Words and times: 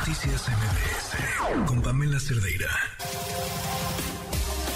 Noticias 0.00 0.48
MBS 0.48 1.68
con 1.68 1.82
Pamela 1.82 2.18
Cerdeira. 2.18 2.72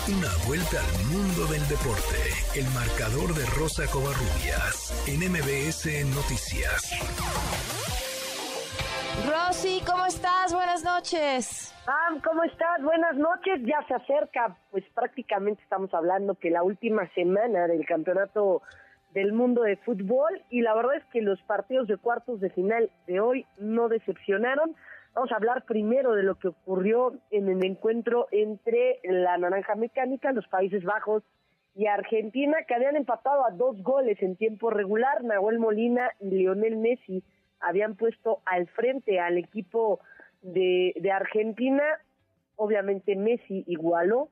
Una 0.07 0.29
vuelta 0.47 0.77
al 0.77 1.07
mundo 1.09 1.47
del 1.51 1.67
deporte. 1.67 2.21
El 2.55 2.69
marcador 2.77 3.33
de 3.33 3.47
Rosa 3.57 3.85
Covarrubias 3.91 4.93
en 5.09 5.25
MBS 5.33 6.05
Noticias. 6.15 6.93
Rosy, 9.25 9.81
¿cómo 9.87 10.05
estás? 10.05 10.53
Buenas 10.53 10.85
noches. 10.85 11.75
Pam, 11.87 12.21
¿cómo 12.21 12.45
estás? 12.45 12.83
Buenas 12.83 13.17
noches. 13.17 13.63
Ya 13.65 13.81
se 13.89 13.95
acerca, 13.95 14.55
pues 14.71 14.85
prácticamente 14.95 15.63
estamos 15.63 15.93
hablando 15.95 16.35
que 16.35 16.51
la 16.51 16.63
última 16.63 17.09
semana 17.15 17.67
del 17.67 17.87
campeonato 17.87 18.61
del 19.15 19.33
mundo 19.33 19.63
de 19.63 19.77
fútbol 19.79 20.43
y 20.51 20.61
la 20.61 20.75
verdad 20.75 20.97
es 20.97 21.05
que 21.07 21.23
los 21.23 21.41
partidos 21.43 21.89
de 21.89 21.97
cuartos 21.97 22.41
de 22.41 22.51
final 22.51 22.91
de 23.07 23.21
hoy 23.21 23.47
no 23.57 23.89
decepcionaron. 23.89 24.77
Vamos 25.15 25.31
a 25.31 25.37
hablar 25.37 25.65
primero 25.65 26.15
de 26.17 26.25
lo 26.25 26.35
que 26.41 26.49
ocurrió 26.49 27.13
en 27.31 27.49
el 27.49 27.65
encuentro 27.65 28.27
entre 28.33 28.99
la 29.05 29.39
Naranja 29.39 29.77
Mecánica, 29.77 30.33
los 30.33 30.49
Países 30.49 30.83
Bajos 30.83 31.23
y 31.77 31.87
Argentina, 31.87 32.57
que 32.67 32.75
habían 32.75 32.97
empatado 32.97 33.47
a 33.47 33.53
dos 33.53 33.81
goles 33.81 34.21
en 34.23 34.35
tiempo 34.35 34.71
regular. 34.71 35.23
Nahuel 35.23 35.61
Molina 35.61 36.11
y 36.19 36.31
Lionel 36.31 36.77
Messi 36.79 37.23
habían 37.61 37.95
puesto 37.95 38.41
al 38.45 38.67
frente 38.67 39.21
al 39.21 39.39
equipo 39.39 40.01
de, 40.43 40.93
Argentina. 41.13 41.85
Obviamente 42.57 43.15
Messi 43.15 43.63
igualó 43.69 44.31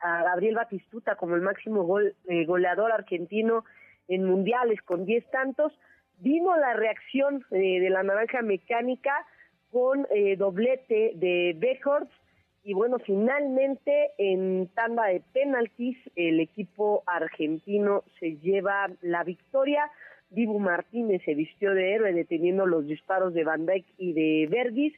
a 0.00 0.24
Gabriel 0.24 0.56
Batistuta 0.56 1.14
como 1.14 1.36
el 1.36 1.42
máximo 1.42 1.84
gol, 1.84 2.16
eh, 2.26 2.46
goleador 2.46 2.90
argentino 2.90 3.64
en 4.08 4.24
mundiales 4.24 4.82
con 4.82 5.04
10 5.04 5.30
tantos. 5.30 5.72
Vino 6.18 6.56
la 6.56 6.72
reacción 6.72 7.44
eh, 7.52 7.78
de 7.80 7.90
la 7.90 8.02
naranja 8.02 8.42
mecánica 8.42 9.14
con 9.70 10.06
eh, 10.10 10.36
doblete 10.36 11.12
de 11.14 11.54
Beckhorst 11.58 12.10
y 12.62 12.74
bueno, 12.74 12.98
finalmente 12.98 14.10
en 14.18 14.68
tanda 14.74 15.06
de 15.06 15.22
penaltis 15.32 15.96
el 16.14 16.40
equipo 16.40 17.02
argentino 17.06 18.04
se 18.18 18.36
lleva 18.36 18.90
la 19.00 19.24
victoria. 19.24 19.90
Dibu 20.28 20.58
Martínez 20.58 21.22
se 21.24 21.34
vistió 21.34 21.74
de 21.74 21.94
héroe 21.94 22.12
deteniendo 22.12 22.66
los 22.66 22.86
disparos 22.86 23.32
de 23.32 23.44
Van 23.44 23.66
Dijk 23.66 23.86
y 23.96 24.12
de 24.12 24.46
Vergis 24.50 24.92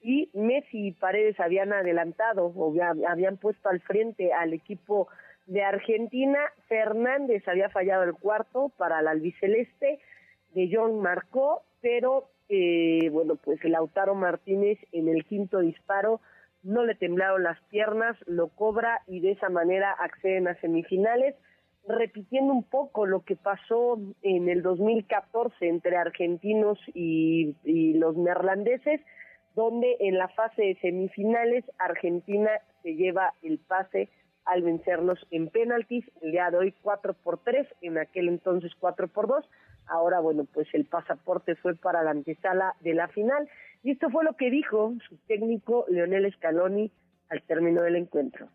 y 0.00 0.30
Messi 0.32 0.88
y 0.88 0.92
Paredes 0.92 1.38
habían 1.40 1.72
adelantado 1.72 2.46
o 2.46 2.72
habían 3.08 3.36
puesto 3.36 3.68
al 3.68 3.80
frente 3.80 4.32
al 4.32 4.52
equipo 4.52 5.08
de 5.46 5.62
Argentina, 5.64 6.38
Fernández 6.68 7.46
había 7.48 7.70
fallado 7.70 8.04
el 8.04 8.12
cuarto 8.12 8.70
para 8.76 9.00
el 9.00 9.08
albiceleste, 9.08 9.98
De 10.54 10.70
Jong 10.72 11.00
marcó, 11.00 11.62
pero 11.80 12.28
eh, 12.48 13.08
bueno, 13.10 13.36
pues 13.36 13.62
Lautaro 13.64 14.14
Martínez 14.14 14.78
en 14.92 15.08
el 15.08 15.24
quinto 15.24 15.58
disparo 15.58 16.20
no 16.62 16.84
le 16.84 16.94
temblaron 16.94 17.42
las 17.42 17.60
piernas, 17.70 18.16
lo 18.26 18.48
cobra 18.48 19.02
y 19.06 19.20
de 19.20 19.32
esa 19.32 19.48
manera 19.48 19.92
acceden 19.92 20.48
a 20.48 20.60
semifinales, 20.60 21.34
repitiendo 21.86 22.52
un 22.52 22.64
poco 22.64 23.06
lo 23.06 23.24
que 23.24 23.36
pasó 23.36 23.98
en 24.22 24.48
el 24.48 24.62
2014 24.62 25.68
entre 25.68 25.96
argentinos 25.96 26.78
y, 26.94 27.54
y 27.64 27.94
los 27.94 28.16
neerlandeses, 28.16 29.00
donde 29.54 29.96
en 30.00 30.18
la 30.18 30.28
fase 30.28 30.62
de 30.62 30.78
semifinales 30.80 31.64
Argentina 31.78 32.50
se 32.82 32.94
lleva 32.94 33.34
el 33.42 33.58
pase 33.58 34.10
al 34.48 34.62
vencerlos 34.62 35.18
en 35.30 35.48
penaltis, 35.48 36.04
el 36.22 36.32
día 36.32 36.50
de 36.50 36.56
hoy 36.56 36.74
4 36.82 37.12
por 37.12 37.38
3, 37.38 37.66
en 37.82 37.98
aquel 37.98 38.28
entonces 38.28 38.72
4 38.80 39.06
por 39.08 39.28
2, 39.28 39.44
ahora 39.86 40.20
bueno, 40.20 40.46
pues 40.52 40.66
el 40.72 40.86
pasaporte 40.86 41.54
fue 41.56 41.74
para 41.74 42.02
la 42.02 42.10
antesala 42.10 42.74
de 42.80 42.94
la 42.94 43.08
final, 43.08 43.46
y 43.82 43.92
esto 43.92 44.08
fue 44.08 44.24
lo 44.24 44.36
que 44.36 44.50
dijo 44.50 44.94
su 45.06 45.16
técnico 45.26 45.84
Leonel 45.88 46.32
Scaloni 46.32 46.90
al 47.28 47.42
término 47.42 47.82
del 47.82 47.96
encuentro. 47.96 48.48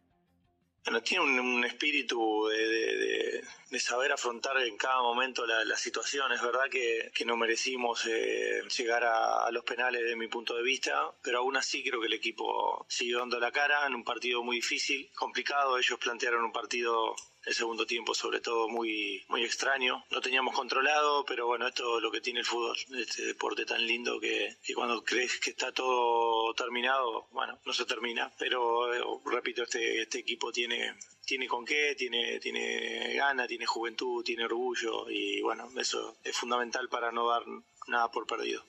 Bueno, 0.86 1.02
tiene 1.02 1.40
un, 1.40 1.64
espíritu 1.64 2.48
de, 2.48 3.42
saber 3.80 4.12
afrontar 4.12 4.58
en 4.58 4.76
cada 4.76 5.02
momento 5.02 5.46
la, 5.46 5.78
situación. 5.78 6.32
Es 6.34 6.42
verdad 6.42 6.70
que, 6.70 7.10
no 7.26 7.38
merecimos 7.38 8.06
eh, 8.06 8.62
llegar 8.78 9.04
a, 9.06 9.50
los 9.52 9.64
penales 9.64 10.04
de 10.04 10.16
mi 10.18 10.28
punto 10.28 10.56
de 10.56 10.64
vista, 10.64 11.10
pero 11.22 11.40
aún 11.40 11.56
así 11.56 11.84
creo 11.84 12.02
que 12.02 12.08
el 12.08 12.14
equipo 12.14 12.86
siguió 12.90 13.20
dando 13.20 13.40
la 13.40 13.52
cara 13.52 13.88
en 13.88 13.96
un 13.96 14.04
partido 14.04 14.44
muy 14.44 14.58
difícil, 14.58 15.10
complicado. 15.16 15.78
Ellos 15.78 15.98
plantearon 16.00 16.44
un 16.44 16.52
partido 16.52 17.16
el 17.46 17.54
segundo 17.54 17.86
tiempo 17.86 18.14
sobre 18.14 18.40
todo 18.40 18.68
muy 18.68 19.24
muy 19.28 19.44
extraño. 19.44 20.04
No 20.12 20.22
teníamos 20.22 20.56
controlado 20.56 21.26
pero 21.26 21.48
bueno 21.48 21.68
esto 21.68 21.98
es 21.98 22.04
lo 22.04 22.12
que 22.12 22.22
tiene 22.22 22.40
el 22.40 22.46
fútbol 22.46 22.78
este 22.98 23.26
deporte 23.26 23.66
tan 23.66 23.86
lindo 23.86 24.20
que, 24.20 24.58
cuando 24.76 25.04
crees 25.04 25.40
que 25.40 25.52
está 25.52 25.72
todo 25.72 26.54
terminado 26.54 27.28
bueno 27.32 27.60
no 27.66 27.74
se 27.74 27.86
termina. 27.86 28.32
Pero 28.38 28.94
eh, 28.94 29.04
repito 29.26 29.64
este 29.64 30.02
este 30.02 30.20
equipo 30.20 30.52
tiene 30.52 30.96
tiene 31.26 31.48
con 31.48 31.66
qué 31.66 31.96
tiene 31.96 32.40
tiene 32.40 33.14
gana 33.14 33.48
tiene 33.48 33.66
juventud 33.66 34.24
tiene 34.24 34.46
orgullo 34.46 35.10
y 35.10 35.42
bueno 35.42 35.70
eso 35.78 36.18
es 36.24 36.36
fundamental 36.36 36.90
para 36.90 37.12
no 37.12 37.28
dar 37.28 37.44
nada 37.88 38.12
por 38.12 38.26
perdido 38.28 38.64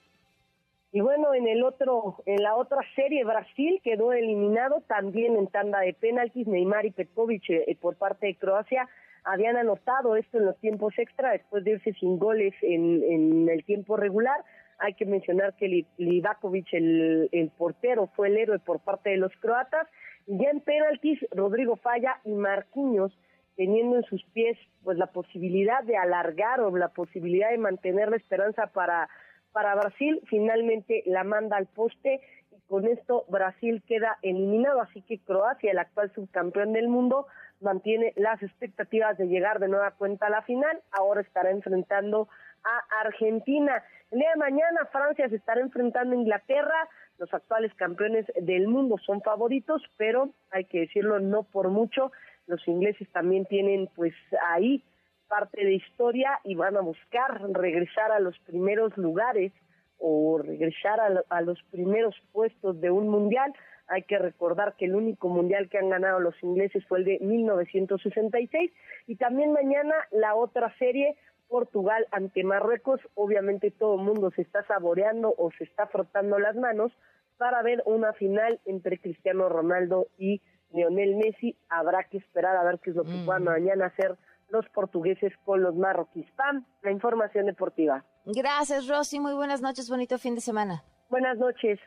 y 0.95 1.01
bueno, 1.01 1.35
en 1.35 1.49
el 1.49 1.65
otro, 1.65 2.23
en 2.25 2.41
la 2.41 2.55
otra 2.55 2.79
serie, 2.95 3.25
Brasil 3.25 3.81
quedó 3.83 4.13
eliminado 4.13 4.81
también 4.87 5.35
en 5.35 5.49
tanda 5.49 5.81
de 5.81 5.93
penaltis. 5.93 6.47
Neymar 6.47 6.87
y 6.87 6.93
Petkovic 6.93 7.51
eh, 7.51 7.77
por 7.81 7.97
parte 7.97 8.29
de 8.29 8.37
Croacia 8.37 8.89
habían 9.25 9.57
anotado 9.57 10.15
esto 10.15 10.39
en 10.39 10.45
los 10.45 10.57
tiempos 10.61 10.97
extra 10.97 11.33
después 11.33 11.65
de 11.65 11.73
irse 11.73 11.95
sin 11.95 12.17
goles 12.17 12.55
en, 12.63 13.49
el 13.49 13.65
tiempo 13.65 13.97
regular. 13.97 14.45
Hay 14.79 14.95
que 14.95 15.05
mencionar 15.05 15.57
que 15.57 15.85
Livakovic, 15.99 16.73
el, 16.75 17.29
el 17.33 17.51
portero, 17.51 18.07
fue 18.15 18.29
el 18.29 18.37
héroe 18.37 18.61
por 18.61 18.79
parte 18.79 19.11
de 19.11 19.17
los 19.17 19.33
croatas. 19.41 19.89
Y 20.29 20.39
ya 20.39 20.51
en 20.51 20.61
penaltis, 20.61 21.19
Rodrigo 21.33 21.75
Falla 21.75 22.21
y 22.25 22.31
Marquinhos 22.31 23.13
teniendo 23.57 23.97
en 23.97 24.05
sus 24.05 24.25
pies 24.27 24.57
pues 24.85 24.97
la 24.97 25.07
posibilidad 25.07 25.83
de 25.83 25.97
alargar 25.97 26.61
o 26.61 26.77
la 26.77 26.91
posibilidad 26.91 27.51
de 27.51 27.59
mantener 27.59 28.11
la 28.11 28.17
esperanza 28.17 28.69
para 28.69 29.09
para 29.55 29.77
Brasil, 29.77 30.21
finalmente 30.27 31.05
la 31.07 31.23
manda 31.23 31.57
al 31.57 31.67
poste 31.67 32.21
y 32.51 32.61
con 32.67 32.89
esto 32.89 33.25
Brasil 33.29 33.83
queda 33.87 34.19
eliminado, 34.21 34.81
así 34.83 35.01
que 35.03 35.21
Croacia, 35.21 35.71
el 35.71 35.79
actual 35.79 36.13
subcampeón 36.13 36.73
del 36.73 36.89
mundo, 36.89 37.29
mantiene 37.61 38.13
las 38.17 38.43
expectativas 38.43 39.17
de 39.17 39.29
llegar 39.29 39.61
de 39.61 39.69
nueva 39.69 39.93
cuenta 39.93 40.27
a 40.27 40.31
la 40.31 40.43
final, 40.43 40.83
ahora 40.91 41.21
estará 41.21 41.53
enfrentando 41.53 42.29
a 42.65 43.01
Argentina. 43.03 43.81
El 44.11 44.19
día 44.19 44.31
de 44.31 44.41
mañana 44.41 44.87
Francia 44.91 45.29
se 45.29 45.37
estará 45.37 45.61
enfrentando 45.61 46.17
a 46.17 46.19
Inglaterra, 46.19 46.89
los 47.19 47.33
actuales 47.33 47.73
campeones 47.75 48.27
del 48.35 48.67
mundo 48.67 48.97
son 49.07 49.23
favoritos, 49.23 49.83
pero 49.97 50.31
hay 50.51 50.65
que 50.65 50.81
decirlo 50.81 51.21
no 51.21 51.45
por 51.45 51.69
mucho, 51.69 52.11
los 52.49 52.67
ingleses 52.67 53.09
también 53.13 53.47
tienen 53.47 53.89
pues 53.95 54.15
ahí 54.51 54.83
parte 55.29 55.65
de 55.65 55.75
historia 55.75 56.41
y 56.45 56.55
van 56.55 56.77
a 56.77 56.81
buscar 56.81 57.41
regresar 57.53 58.13
a 58.13 58.21
los 58.21 58.39
primeros 58.41 58.97
lugares 58.97 59.53
o 59.99 60.39
regresar 60.39 61.01
a, 61.29 61.41
los 61.41 61.63
primeros 61.71 62.15
puestos 62.33 62.81
de 62.81 62.91
un 62.91 63.09
mundial. 63.09 63.53
Hay 63.87 64.03
que 64.03 64.19
recordar 64.19 64.77
que 64.77 64.87
el 64.87 64.95
único 64.95 65.29
mundial 65.29 65.69
que 65.69 65.79
han 65.79 65.91
ganado 65.91 66.21
los 66.21 66.35
ingleses 66.43 66.85
fue 66.87 66.99
el 66.99 67.05
de 67.05 67.19
1966 67.21 68.73
y 69.07 69.17
también 69.17 69.53
mañana 69.53 69.95
la 70.11 70.35
otra 70.35 70.75
serie 70.79 71.17
Portugal 71.49 72.07
ante 72.11 72.45
Marruecos. 72.45 73.01
Obviamente 73.15 73.71
todo 73.71 73.97
el 73.97 74.03
mundo 74.03 74.31
se 74.33 74.43
está 74.43 74.63
saboreando 74.67 75.35
o 75.37 75.51
se 75.53 75.65
está 75.65 75.87
frotando 75.87 76.39
las 76.39 76.57
manos 76.57 76.93
para 77.37 77.63
ver 77.63 77.83
una 77.87 78.13
final 78.13 78.61
entre 78.65 78.99
Cristiano 78.99 79.49
Ronaldo 79.49 80.09
y 80.19 80.41
Lionel 80.73 81.17
Messi. 81.17 81.57
Habrá 81.69 82.05
que 82.05 82.19
esperar 82.19 82.57
a 82.57 82.65
ver 82.65 82.79
qué 82.81 82.91
es 82.91 82.97
lo 82.97 83.05
que 83.05 83.11
mm. 83.11 83.27
puedan 83.27 83.45
mañana 83.45 83.87
hacer 83.87 84.17
los 84.55 84.67
portugueses 84.71 85.33
con 85.45 85.63
los 85.63 85.75
marroquíes. 85.75 86.31
Pam, 86.37 86.65
la 86.83 86.91
información 86.91 87.47
deportiva. 87.47 88.05
Gracias, 88.25 88.89
Rosy. 88.89 89.21
Muy 89.21 89.35
buenas 89.35 89.61
noches. 89.61 89.91
Bonito 89.91 90.19
fin 90.19 90.35
de 90.35 90.41
semana. 90.41 90.85
Buenas 91.11 91.37
noches. 91.37 91.79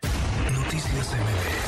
Noticias 0.53 1.66